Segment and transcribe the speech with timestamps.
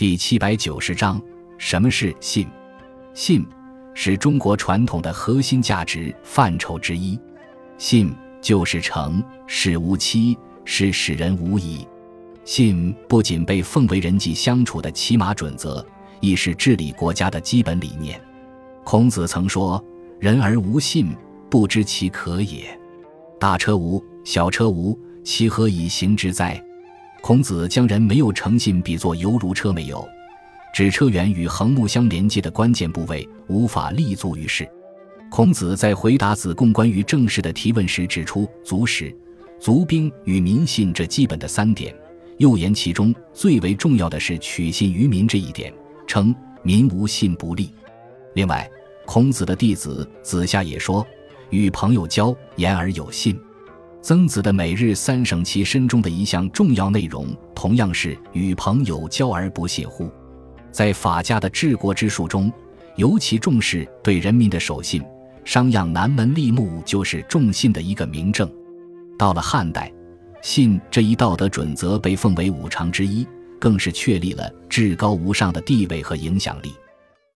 [0.00, 1.20] 第七百九十章：
[1.58, 2.48] 什么是信？
[3.12, 3.46] 信
[3.92, 7.20] 是中国传统的核心价值范畴之一。
[7.76, 8.10] 信
[8.40, 11.86] 就是诚，是无欺，是使人无疑。
[12.46, 15.84] 信不仅被奉为人际相处的起码准则，
[16.20, 18.18] 亦是治理国家的基本理念。
[18.84, 19.84] 孔子曾说
[20.18, 21.14] ：“人而无信，
[21.50, 22.64] 不知其可也。
[23.38, 26.58] 大车无，小车无，其何以行之哉？”
[27.22, 30.06] 孔子将人没有诚信比作犹如车没有，
[30.74, 34.68] 指车辕与横木相连接的关键部位无法立足于世。
[35.30, 39.14] 孔子在回答子贡关于政事的提问时指出：足食、
[39.60, 41.94] 足兵与民信这基本的三点，
[42.38, 45.72] 又言其中最为重要的是取信于民这一点，
[46.06, 47.70] 称民无信不立。
[48.34, 48.68] 另外，
[49.06, 51.06] 孔子的弟子子夏也说：
[51.50, 53.38] 与朋友交，言而有信。
[54.02, 60.10] 曾子的每日三省其身中的一项重要内容，同样是与朋友交而不信乎？
[60.72, 62.50] 在法家的治国之术中，
[62.96, 65.02] 尤其重视对人民的守信。
[65.44, 68.50] 商鞅南门立木就是重信的一个明证。
[69.18, 69.92] 到了汉代，
[70.42, 73.26] 信这一道德准则被奉为五常之一，
[73.58, 76.72] 更是确立了至高无上的地位和影响力。